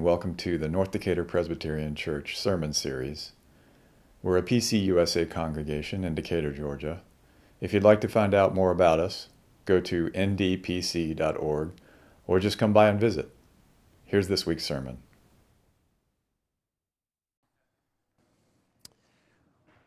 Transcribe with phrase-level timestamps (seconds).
[0.00, 3.32] and welcome to the North Decatur Presbyterian Church Sermon Series.
[4.22, 7.02] We're a PCUSA congregation in Decatur, Georgia.
[7.60, 9.28] If you'd like to find out more about us,
[9.66, 11.72] go to ndpc.org
[12.26, 13.30] or just come by and visit.
[14.06, 15.02] Here's this week's sermon.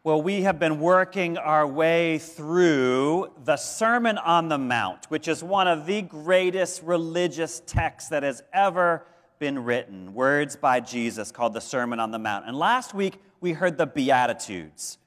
[0.04, 5.44] Well, we have been working our way through the Sermon on the Mount, which is
[5.44, 9.08] one of the greatest religious texts that has ever
[9.44, 10.14] been written.
[10.14, 12.48] Words by Jesus called the Sermon on the Mount.
[12.48, 14.98] And last week, we heard the Beatitudes,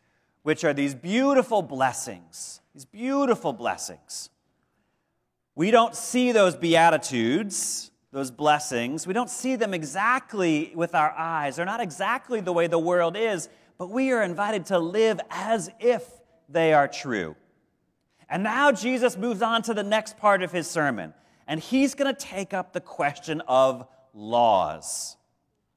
[0.43, 2.61] which are these beautiful blessings.
[2.75, 4.29] These beautiful blessings.
[5.55, 11.57] We don't see those Beatitudes, those blessings, we don't see them exactly with our eyes.
[11.57, 13.49] They're not exactly the way the world is
[13.79, 16.05] but we are invited to live as if
[16.49, 17.37] they are true.
[18.29, 21.15] And now Jesus moves on to the next part of his sermon,
[21.47, 25.17] and he's going to take up the question of laws.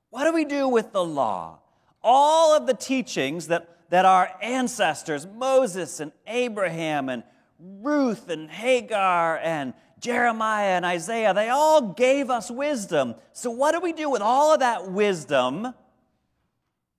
[0.09, 1.59] What do we do with the law?
[2.01, 7.23] All of the teachings that, that our ancestors, Moses and Abraham and
[7.59, 13.15] Ruth and Hagar and Jeremiah and Isaiah, they all gave us wisdom.
[13.33, 15.73] So, what do we do with all of that wisdom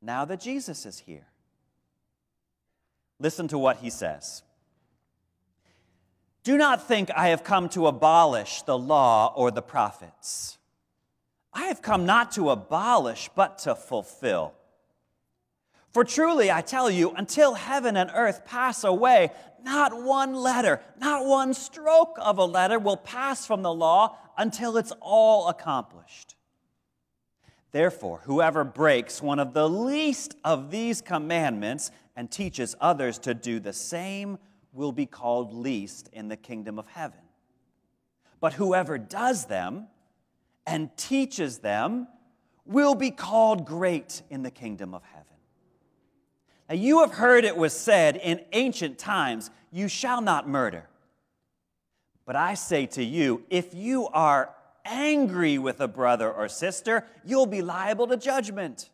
[0.02, 1.26] now that Jesus is here.
[3.18, 4.42] Listen to what he says.
[6.42, 10.56] Do not think I have come to abolish the law or the prophets.
[11.52, 14.54] I have come not to abolish, but to fulfill.
[15.92, 21.26] For truly, I tell you, until heaven and earth pass away, not one letter, not
[21.26, 26.36] one stroke of a letter will pass from the law until it's all accomplished.
[27.72, 33.60] Therefore, whoever breaks one of the least of these commandments and teaches others to do
[33.60, 34.38] the same
[34.72, 37.18] will be called least in the kingdom of heaven.
[38.40, 39.88] But whoever does them
[40.70, 42.06] and teaches them
[42.64, 45.26] will be called great in the kingdom of heaven.
[46.68, 50.88] Now, you have heard it was said in ancient times, You shall not murder.
[52.24, 54.54] But I say to you, if you are
[54.84, 58.90] angry with a brother or sister, you'll be liable to judgment.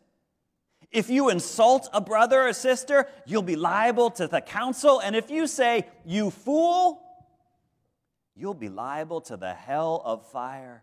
[0.91, 4.99] If you insult a brother or sister, you'll be liable to the council.
[4.99, 7.03] And if you say, you fool,
[8.35, 10.81] you'll be liable to the hell of fire.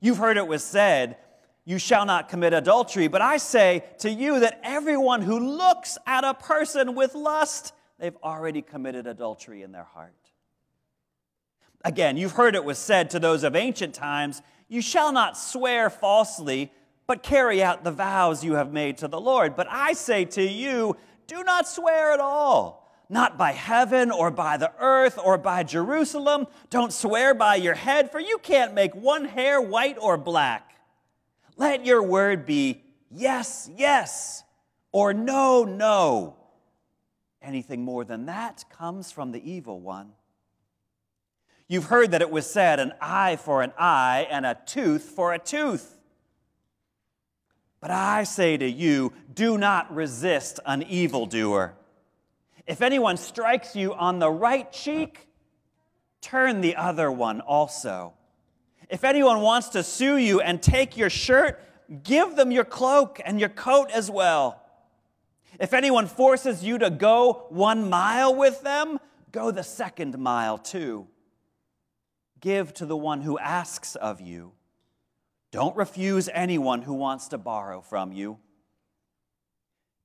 [0.00, 1.16] You've heard it was said,
[1.64, 3.08] you shall not commit adultery.
[3.08, 8.16] But I say to you that everyone who looks at a person with lust, they've
[8.24, 10.14] already committed adultery in their heart.
[11.84, 15.90] Again, you've heard it was said to those of ancient times, You shall not swear
[15.90, 16.72] falsely,
[17.06, 19.56] but carry out the vows you have made to the Lord.
[19.56, 20.96] But I say to you,
[21.26, 22.79] do not swear at all,
[23.10, 26.46] not by heaven or by the earth or by Jerusalem.
[26.70, 30.76] Don't swear by your head, for you can't make one hair white or black.
[31.56, 34.44] Let your word be yes, yes,
[34.92, 36.36] or no, no.
[37.42, 40.12] Anything more than that comes from the evil one.
[41.66, 45.32] You've heard that it was said, an eye for an eye and a tooth for
[45.32, 45.98] a tooth.
[47.80, 51.74] But I say to you, do not resist an evildoer.
[52.66, 55.28] If anyone strikes you on the right cheek,
[56.20, 58.14] turn the other one also.
[58.88, 61.62] If anyone wants to sue you and take your shirt,
[62.02, 64.62] give them your cloak and your coat as well.
[65.58, 68.98] If anyone forces you to go one mile with them,
[69.32, 71.06] go the second mile too.
[72.40, 74.52] Give to the one who asks of you.
[75.52, 78.38] Don't refuse anyone who wants to borrow from you.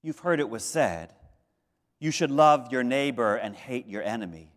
[0.02, 1.14] You've heard it was said,
[2.00, 4.52] you should love your neighbor and hate your enemy.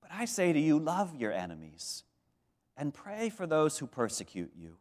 [0.00, 2.04] But I say to you, love your enemies
[2.76, 4.76] and pray for those who persecute you.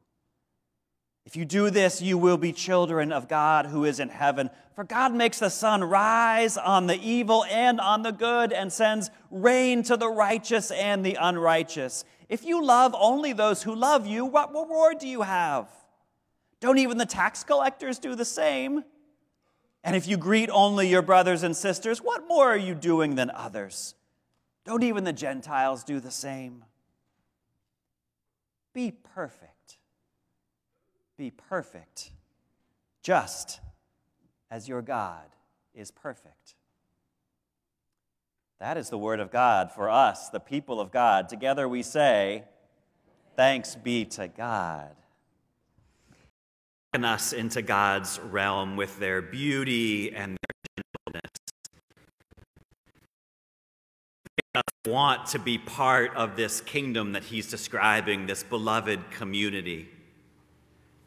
[1.26, 4.50] If you do this, you will be children of God who is in heaven.
[4.76, 9.12] For God makes the sun rise on the evil and on the good, and sends
[9.30, 12.06] rain to the righteous and the unrighteous.
[12.28, 15.70] If you love only those who love you, what reward do you have?
[16.60, 18.84] Don't even the tax collectors do the same?
[19.84, 23.32] And if you greet only your brothers and sisters, what more are you doing than
[23.32, 23.96] others?
[24.66, 26.64] Don't even the Gentiles do the same?
[28.74, 29.78] Be perfect
[31.22, 32.10] be perfect,
[33.04, 33.60] just
[34.50, 35.28] as your God
[35.76, 36.56] is perfect.
[38.60, 41.30] That is the word of God for us, the people of God.
[41.30, 42.46] Together we say,
[43.36, 44.96] Thanks be to God.
[46.94, 51.32] Us into God's realm with their beauty and their gentleness.
[54.84, 59.88] They want to be part of this kingdom that he's describing, this beloved community.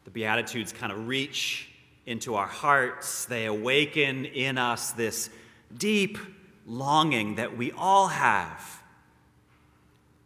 [0.05, 1.69] The Beatitudes kind of reach
[2.07, 5.29] into our hearts, they awaken in us this
[5.77, 6.17] deep
[6.65, 8.81] longing that we all have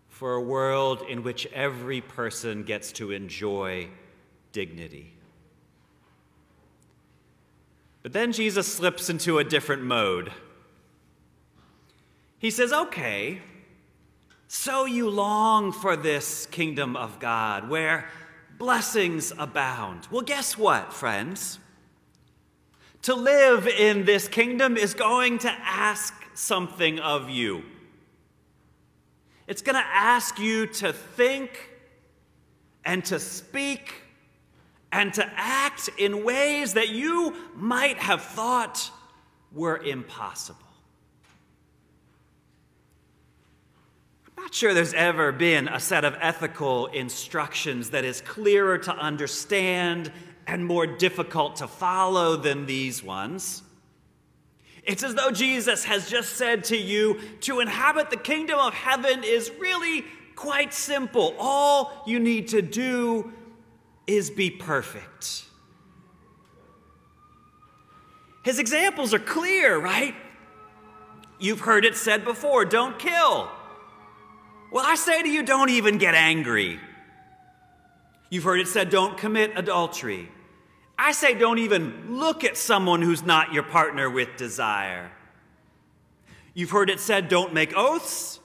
[0.08, 3.90] for a world in which every person gets to enjoy
[4.54, 5.19] dignity.
[8.02, 10.32] But then Jesus slips into a different mode.
[12.38, 13.42] He says, Okay,
[14.48, 18.10] so you long for this kingdom of God where
[18.58, 20.08] blessings abound.
[20.10, 21.60] Well, guess what, friends?
[23.04, 27.64] To live in this kingdom is going to ask something of you.
[29.48, 31.70] It's going to ask you to think
[32.86, 34.04] and to speak
[34.92, 38.92] and to act in ways that you might have thought
[39.52, 40.60] were impossible.
[44.38, 48.96] I'm not sure there's ever been a set of ethical instructions that is clearer to
[48.96, 50.12] understand
[50.48, 53.62] and more difficult to follow than these ones.
[54.84, 59.24] It's as though Jesus has just said to you to inhabit the kingdom of heaven
[59.24, 60.06] is really
[60.36, 61.36] quite simple.
[61.38, 63.32] All you need to do
[64.10, 65.46] is be perfect.
[68.44, 70.16] His examples are clear, right?
[71.40, 73.50] You've heard it said before don't kill.
[74.72, 76.80] Well, I say to you, don't even get angry.
[78.30, 80.30] You've heard it said, don't commit adultery.
[80.98, 85.12] I say don't even look at someone who's not your partner with desire.
[86.54, 88.40] You've heard it said don't make oaths.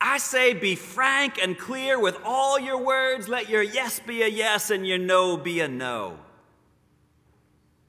[0.00, 3.28] I say be frank and clear with all your words.
[3.28, 6.18] Let your yes be a yes and your no be a no.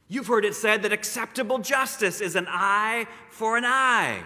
[0.07, 4.24] You've heard it said that acceptable justice is an eye for an eye.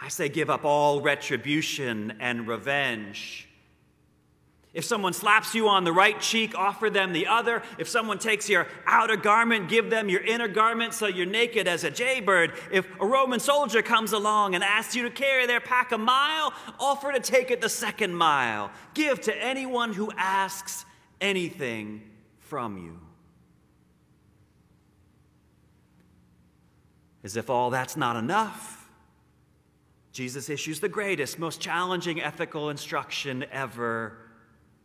[0.00, 3.45] I say give up all retribution and revenge.
[4.76, 7.62] If someone slaps you on the right cheek, offer them the other.
[7.78, 11.82] If someone takes your outer garment, give them your inner garment so you're naked as
[11.82, 12.52] a jaybird.
[12.70, 16.52] If a Roman soldier comes along and asks you to carry their pack a mile,
[16.78, 18.70] offer to take it the second mile.
[18.92, 20.84] Give to anyone who asks
[21.22, 22.02] anything
[22.40, 23.00] from you.
[27.24, 28.90] As if all that's not enough,
[30.12, 34.18] Jesus issues the greatest, most challenging ethical instruction ever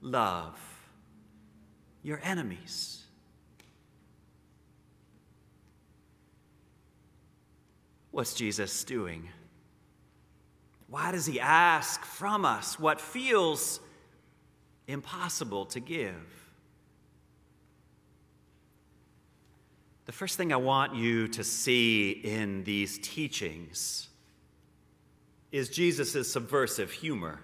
[0.01, 0.59] love
[2.03, 3.03] your enemies.
[8.11, 9.29] What's Jesus doing?
[10.87, 13.79] Why does he ask from us what feels
[14.87, 16.41] impossible to give?
[20.05, 24.09] The first thing I want you to see in these teachings
[25.53, 27.39] is Jesus' subversive humor.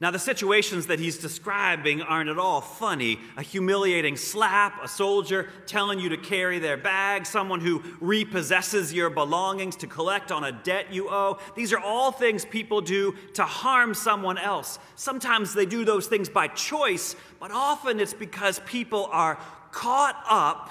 [0.00, 3.18] Now, the situations that he's describing aren't at all funny.
[3.36, 9.10] A humiliating slap, a soldier telling you to carry their bag, someone who repossesses your
[9.10, 11.38] belongings to collect on a debt you owe.
[11.56, 14.78] These are all things people do to harm someone else.
[14.94, 19.36] Sometimes they do those things by choice, but often it's because people are
[19.72, 20.70] caught up,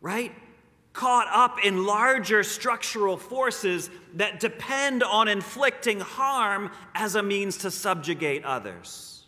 [0.00, 0.32] right,
[0.94, 7.70] caught up in larger structural forces that depend on inflicting harm as a means to
[7.70, 9.24] subjugate others.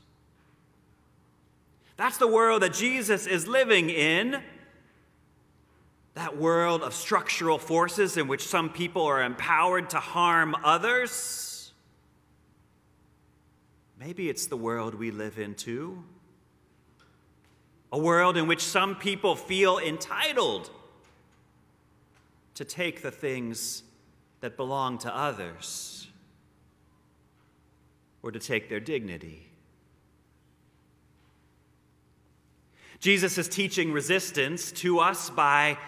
[1.97, 4.41] That's the world that Jesus is living in.
[6.15, 11.73] That world of structural forces in which some people are empowered to harm others.
[13.99, 16.05] Maybe it's the world we live in too.
[17.93, 20.71] A world in which some people feel entitled
[22.57, 23.83] to take the things
[24.41, 26.09] that belong to others
[28.23, 29.47] or to take their dignity.
[32.99, 35.79] Jesus is teaching resistance to us by,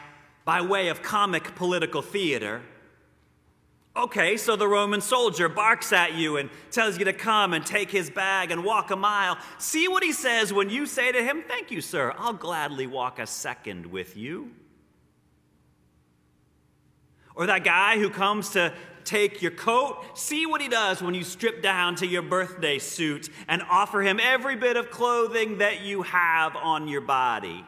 [0.45, 2.61] by way of comic political theater.
[3.97, 7.91] Okay, so the Roman soldier barks at you and tells you to come and take
[7.91, 9.39] his bag and walk a mile.
[9.57, 12.15] See what he says when you say to him, Thank you, sir.
[12.19, 14.53] I'll gladly walk a second with you.
[17.39, 21.23] Or that guy who comes to take your coat, see what he does when you
[21.23, 26.03] strip down to your birthday suit and offer him every bit of clothing that you
[26.03, 27.65] have on your body.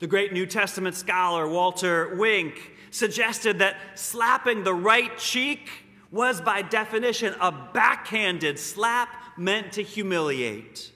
[0.00, 5.70] The great New Testament scholar Walter Wink suggested that slapping the right cheek
[6.10, 10.90] was, by definition, a backhanded slap meant to humiliate.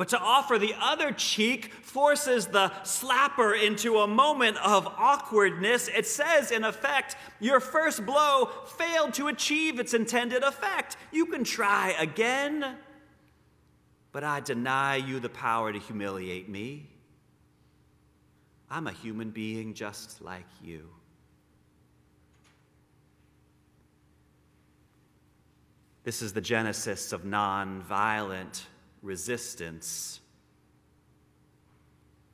[0.00, 5.88] But to offer the other cheek forces the slapper into a moment of awkwardness.
[5.88, 10.96] It says, in effect, your first blow failed to achieve its intended effect.
[11.12, 12.78] You can try again,
[14.10, 16.88] but I deny you the power to humiliate me.
[18.70, 20.88] I'm a human being just like you.
[26.04, 28.62] This is the genesis of nonviolent
[29.02, 30.20] resistance.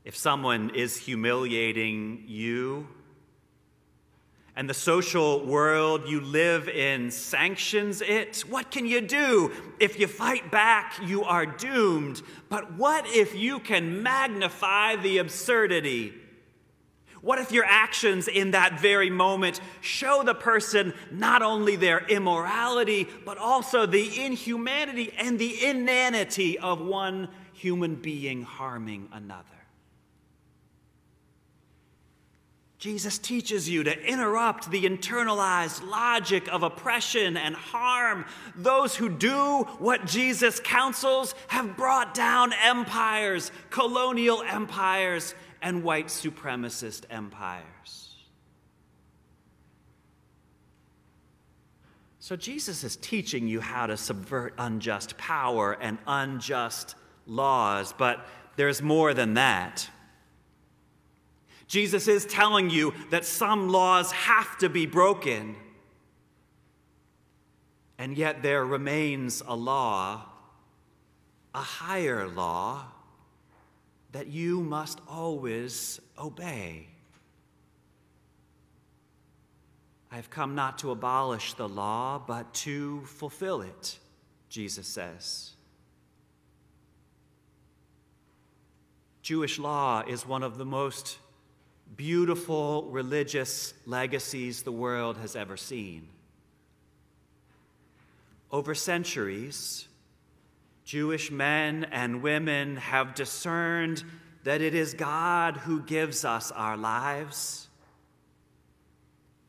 [0.04, 2.88] If someone is humiliating you,
[4.56, 9.52] and the social world you live in sanctions it, what can you do?
[9.78, 12.22] If you fight back, you are doomed.
[12.48, 16.14] But what if you can magnify the absurdity?
[17.26, 23.08] What if your actions in that very moment show the person not only their immorality,
[23.24, 29.42] but also the inhumanity and the inanity of one human being harming another?
[32.78, 38.24] Jesus teaches you to interrupt the internalized logic of oppression and harm.
[38.54, 47.04] Those who do what Jesus counsels have brought down empires, colonial empires, and white supremacist
[47.10, 48.14] empires.
[52.18, 58.82] So, Jesus is teaching you how to subvert unjust power and unjust laws, but there's
[58.82, 59.88] more than that.
[61.68, 65.54] Jesus is telling you that some laws have to be broken,
[67.96, 70.24] and yet there remains a law,
[71.54, 72.86] a higher law
[74.12, 76.88] that you must always obey.
[80.10, 83.98] I have come not to abolish the law, but to fulfill it,
[84.48, 85.52] Jesus says.
[89.22, 91.18] Jewish law is one of the most
[91.96, 96.08] beautiful religious legacies the world has ever seen.
[98.50, 99.88] Over centuries,
[100.86, 104.04] Jewish men and women have discerned
[104.44, 107.66] that it is God who gives us our lives.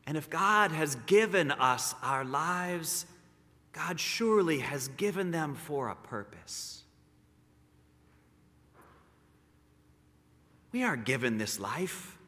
[0.04, 3.06] And if God has given us our lives,
[3.72, 6.82] God surely has given them for a purpose.
[10.72, 12.18] We aren't given this life.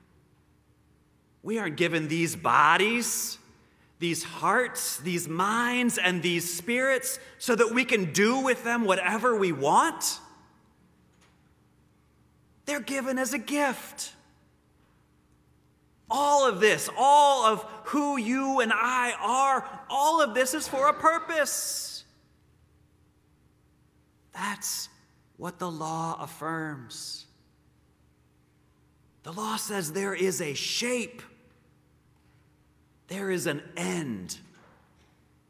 [1.42, 3.39] We aren't given these bodies
[4.00, 9.36] these hearts, these minds, and these spirits so that we can do with them whatever
[9.36, 10.18] we want?
[12.64, 14.12] They're given as a gift.
[16.10, 20.88] All of this, all of who you and I are, all of this is for
[20.88, 22.04] a purpose.
[24.32, 24.88] That's
[25.36, 27.26] what the law affirms.
[29.22, 31.22] The law says there is a shape
[33.10, 34.38] there is an end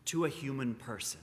[0.07, 1.21] to a human person.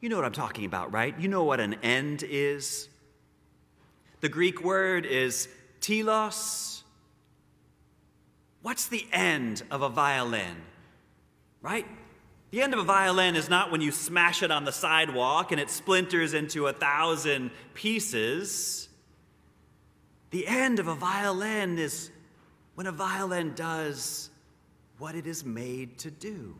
[0.00, 1.18] You know what I'm talking about, right?
[1.20, 2.88] You know what an end is?
[4.20, 5.48] The Greek word is
[5.80, 6.82] telos.
[8.62, 10.56] What's the end of a violin?
[11.60, 11.86] Right?
[12.50, 15.60] The end of a violin is not when you smash it on the sidewalk and
[15.60, 18.88] it splinters into a thousand pieces.
[20.30, 22.10] The end of a violin is
[22.74, 24.30] when a violin does
[24.98, 26.54] what it is made to do.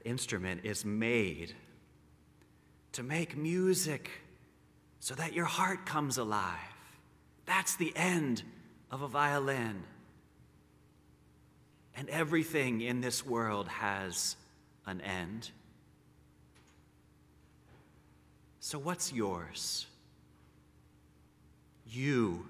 [0.00, 1.54] That instrument is made
[2.92, 4.10] to make music
[4.98, 6.58] so that your heart comes alive.
[7.46, 8.42] That's the end
[8.90, 9.82] of a violin.
[11.96, 14.36] And everything in this world has
[14.86, 15.50] an end.
[18.60, 19.86] So, what's yours?
[21.86, 22.46] You.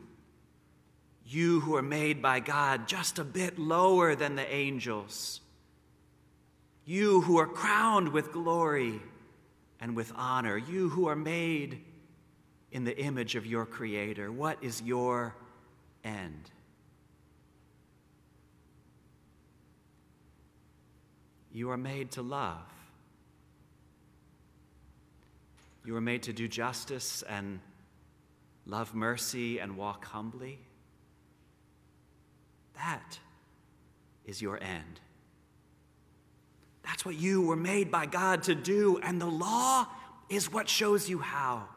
[1.24, 5.40] You who are made by God just a bit lower than the angels.
[6.84, 9.00] You who are crowned with glory
[9.80, 10.56] and with honor.
[10.56, 11.82] You who are made
[12.72, 14.30] in the image of your Creator.
[14.30, 15.34] What is your
[16.04, 16.50] end?
[21.52, 22.62] You are made to love.
[25.84, 27.60] You are made to do justice and
[28.66, 30.58] love mercy and walk humbly.
[32.74, 33.18] That
[34.24, 35.00] is your end.
[36.90, 39.86] That's what you were made by God to do, and the law
[40.28, 41.68] is what shows you how.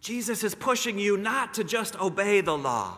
[0.00, 2.96] Jesus is pushing you not to just obey the law,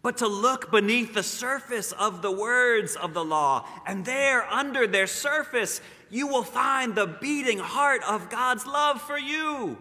[0.00, 3.66] but to look beneath the surface of the words of the law.
[3.84, 9.18] And there, under their surface, you will find the beating heart of God's love for
[9.18, 9.76] you.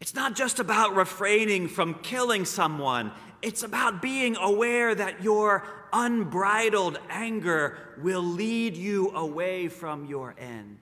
[0.00, 3.10] It's not just about refraining from killing someone,
[3.42, 10.78] it's about being aware that your unbridled anger will lead you away from your end.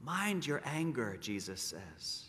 [0.00, 2.24] Mind your anger, Jesus says.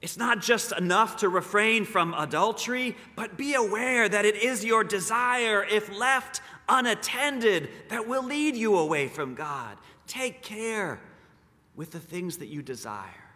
[0.00, 4.84] It's not just enough to refrain from adultery, but be aware that it is your
[4.84, 9.76] desire, if left unattended, that will lead you away from God.
[10.06, 11.00] Take care
[11.74, 13.27] with the things that you desire.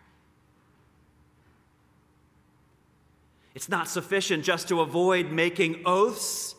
[3.54, 6.54] It's not sufficient just to avoid making oaths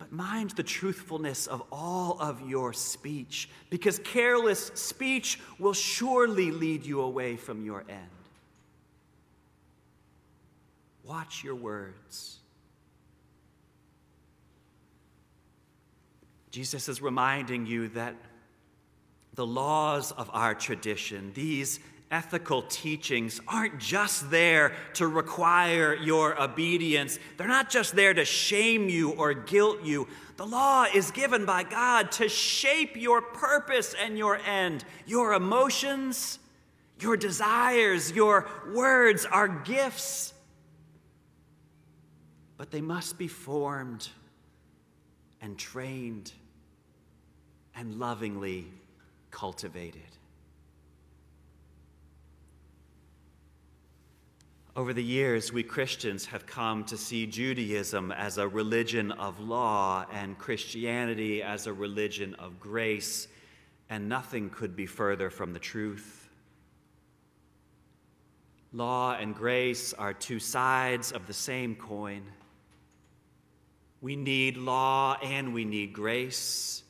[0.00, 6.86] but mind the truthfulness of all of your speech, because careless speech will surely lead
[6.86, 8.08] you away from your end.
[11.04, 12.38] Watch your words.
[16.50, 18.16] Jesus is reminding you that
[19.34, 21.78] the laws of our tradition, these
[22.10, 27.18] ethical teachings aren't just there to require your obedience.
[27.36, 30.08] They're not just there to shame you or guilt you.
[30.36, 34.84] The law is given by God to shape your purpose and your end.
[35.06, 36.38] Your emotions,
[36.98, 40.34] your desires, your words are gifts,
[42.56, 44.08] but they must be formed
[45.40, 46.32] and trained
[47.76, 48.66] and lovingly
[49.30, 50.02] cultivated.
[54.80, 60.06] Over the years, we Christians have come to see Judaism as a religion of law
[60.10, 63.28] and Christianity as a religion of grace,
[63.90, 66.30] and nothing could be further from the truth.
[68.72, 72.22] Law and grace are two sides of the same coin.
[74.00, 76.84] We need law and we need grace.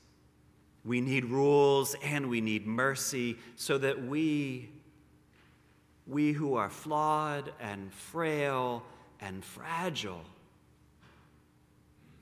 [0.85, 4.69] We need rules and we need mercy so that we
[6.11, 8.83] we who are flawed and frail
[9.21, 10.25] and fragile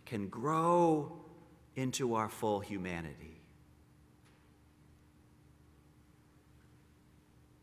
[0.04, 1.10] can grow
[1.74, 3.40] into our full humanity.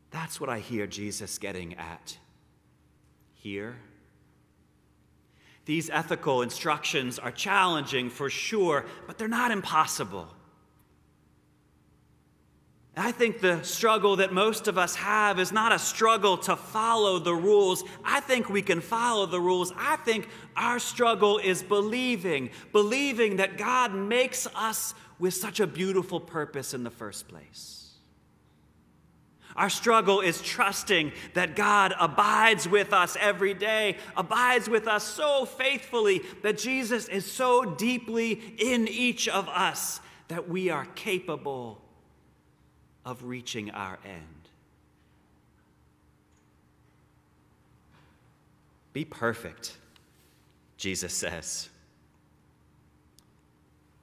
[0.10, 2.18] That's what I hear Jesus getting at
[3.34, 3.76] here.
[5.66, 10.28] These ethical instructions are challenging for sure, but they're not impossible.
[12.98, 17.20] I think the struggle that most of us have is not a struggle to follow
[17.20, 17.84] the rules.
[18.06, 19.74] I think we can follow the rules.
[19.76, 26.22] I think our struggle is believing, believing that God makes us with such a beautiful
[26.22, 27.82] purpose in the first place.
[29.58, 35.46] Our struggle is trusting that God abides with us every day, abides with us so
[35.46, 41.85] faithfully that Jesus is so deeply in each of us that we are capable
[43.06, 44.50] of reaching our end.
[48.94, 49.78] Be perfect,
[50.78, 51.70] Jesus says.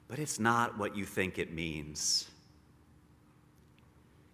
[0.07, 2.29] But it's not what you think it means.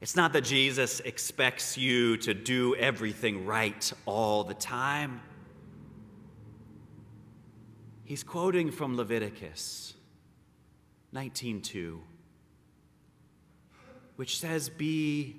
[0.01, 5.21] It's not that Jesus expects you to do everything right all the time.
[8.05, 9.93] He's quoting from Leviticus
[11.13, 12.01] 19:2
[14.19, 15.33] which says, Be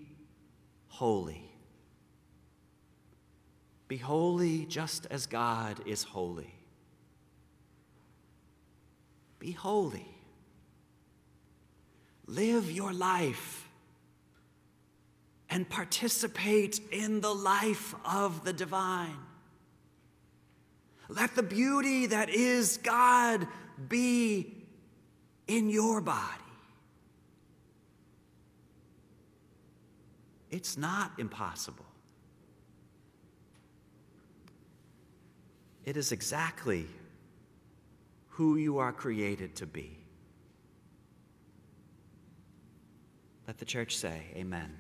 [0.89, 1.45] holy.
[3.89, 6.55] Be holy just as God is holy.
[9.39, 10.09] Be holy.
[12.27, 13.69] Live your life
[15.51, 19.19] and participate in the life of the divine.
[21.11, 23.47] Let the beauty that is God
[23.91, 24.55] be
[25.47, 26.50] in your body.
[30.51, 31.87] It's not impossible.
[35.85, 36.87] It is exactly
[38.29, 39.97] who you are created to be.
[43.47, 44.77] Let the church say, Amen.